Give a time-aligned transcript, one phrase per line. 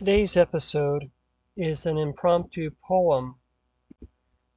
[0.00, 1.10] Today's episode
[1.58, 3.34] is an impromptu poem.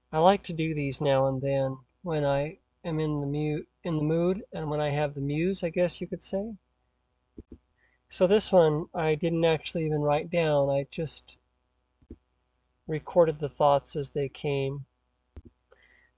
[0.09, 3.97] I like to do these now and then when I am in the mu- in
[3.97, 6.55] the mood and when I have the muse, I guess you could say.
[8.07, 10.69] So this one I didn't actually even write down.
[10.69, 11.35] I just
[12.87, 14.85] recorded the thoughts as they came.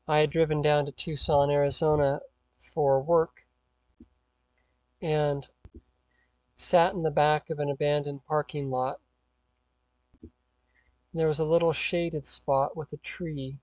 [0.08, 2.20] I had driven down to Tucson, Arizona
[2.60, 3.48] for work
[5.02, 5.48] and
[6.56, 9.00] sat in the back of an abandoned parking lot.
[11.16, 13.58] There was a little shaded spot with a tree.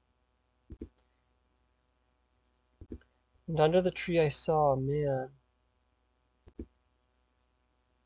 [3.46, 5.28] And under the tree I saw a man.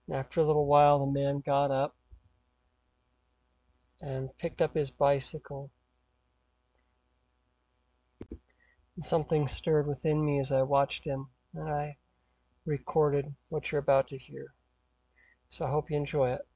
[0.09, 1.95] And after a little while, the man got up
[4.01, 5.71] and picked up his bicycle.
[8.97, 11.99] And something stirred within me as I watched him, and I
[12.65, 14.55] recorded what you're about to hear.
[15.51, 16.49] So I hope you enjoy it.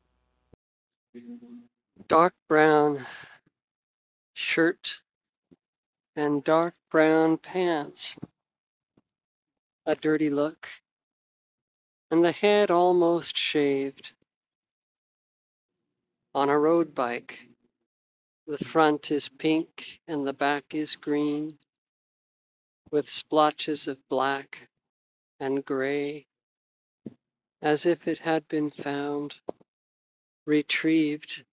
[2.06, 3.06] Dark brown
[4.34, 5.02] shirt
[6.16, 8.18] and dark brown pants.
[9.86, 10.68] A dirty look,
[12.10, 14.12] and the head almost shaved.
[16.34, 17.48] On a road bike,
[18.46, 21.58] the front is pink and the back is green,
[22.90, 24.68] with splotches of black
[25.40, 26.26] and gray,
[27.62, 29.40] as if it had been found,
[30.46, 31.44] retrieved,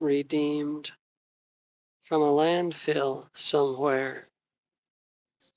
[0.00, 0.92] redeemed
[2.02, 4.26] from a landfill somewhere,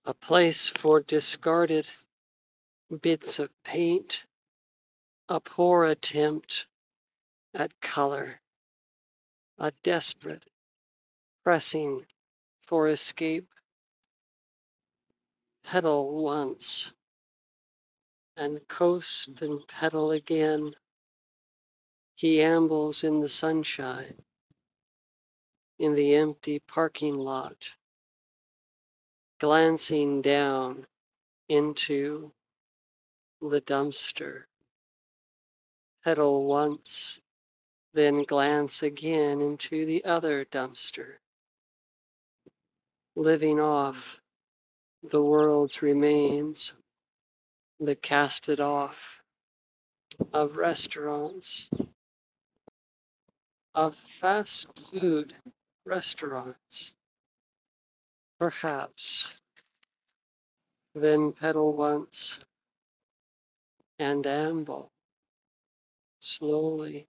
[0.06, 1.88] a place for discarded
[3.02, 4.26] bits of paint,
[5.28, 6.68] a poor attempt
[7.54, 8.40] at color,
[9.58, 10.46] a desperate
[11.44, 12.06] pressing
[12.60, 13.48] for escape.
[15.64, 16.94] Pedal once
[18.38, 20.76] and coast and pedal again.
[22.16, 24.22] He ambles in the sunshine,
[25.80, 27.72] in the empty parking lot,
[29.40, 30.86] glancing down
[31.50, 32.32] into
[33.42, 34.44] the dumpster.
[36.04, 37.20] Pedal once,
[37.94, 41.16] then glance again into the other dumpster,
[43.16, 44.20] living off
[45.04, 46.74] the world's remains,
[47.80, 49.22] the casted off
[50.34, 51.70] of restaurants,
[53.76, 55.34] of fast food
[55.88, 56.94] restaurants,
[58.40, 59.34] perhaps,
[60.94, 62.44] then pedal once
[63.98, 64.92] and amble
[66.20, 67.08] slowly,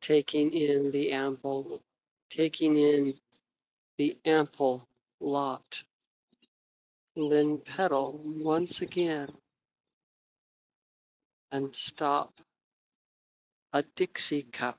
[0.00, 1.82] taking in the ample,
[2.30, 3.14] taking in
[3.98, 4.86] the ample
[5.20, 5.82] lot,
[7.16, 9.28] then pedal once again
[11.50, 12.32] and stop
[13.72, 14.78] a Dixie cup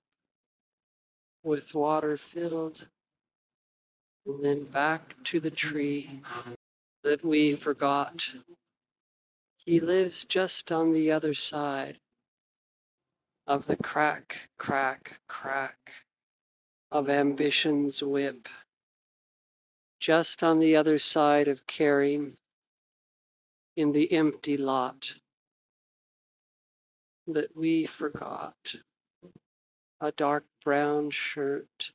[1.48, 2.86] with water filled,
[4.26, 6.22] and then back to the tree
[7.06, 8.30] that we forgot.
[9.56, 11.98] He lives just on the other side
[13.48, 15.94] of the crack, crack, crack
[16.92, 18.50] of ambition's whip,
[20.02, 22.36] just on the other side of caring
[23.78, 25.14] in the empty lot
[27.28, 28.76] that we forgot.
[30.00, 31.92] A dark brown shirt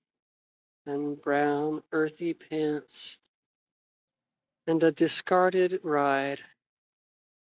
[0.86, 3.18] and brown earthy pants
[4.66, 6.42] and a discarded ride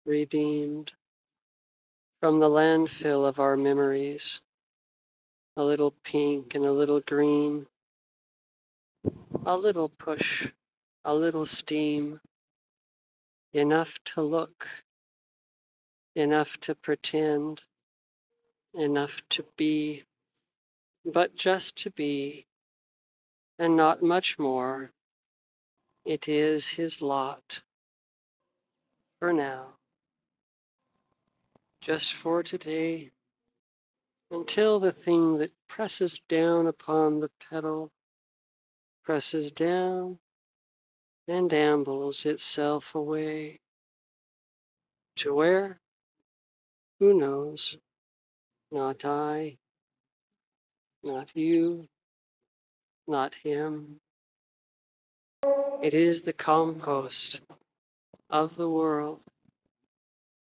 [0.06, 0.94] redeemed
[2.20, 4.42] from the landfill of our memories.
[5.58, 7.68] A little pink and a little green,
[9.46, 10.52] a little push,
[11.06, 12.22] a little steam,
[13.54, 14.68] enough to look,
[16.16, 17.64] enough to pretend,
[18.76, 20.04] enough to be,
[21.12, 22.46] but just to be,
[23.60, 24.92] and not much more.
[26.06, 27.62] It is his lot.
[29.20, 29.76] For now
[31.82, 33.10] just for today,
[34.30, 37.92] until the thing that presses down upon the pedal
[39.04, 40.20] presses down
[41.28, 43.60] and ambles itself away.
[45.18, 45.80] To where?
[47.00, 47.78] Who knows?
[48.72, 49.58] Not I,
[51.04, 51.88] not you,
[53.08, 54.00] not him.
[55.82, 57.42] It is the compost
[58.30, 59.22] of the world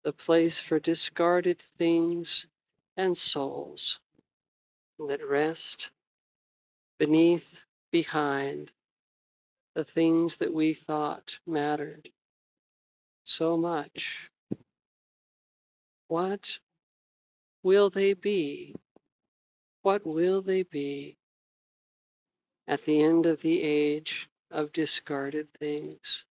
[0.04, 2.48] the place for discarded things
[2.96, 4.00] and souls
[4.98, 5.92] that rest
[6.98, 8.72] beneath, behind
[9.75, 12.10] the things that we thought mattered
[13.24, 14.30] so much.
[16.07, 16.60] What
[17.62, 18.75] will they be
[19.84, 21.18] What will they be
[22.68, 26.26] at the end of the age of discarded things?